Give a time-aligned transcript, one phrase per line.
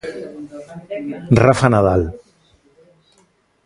[1.43, 2.03] Rafa Nadal.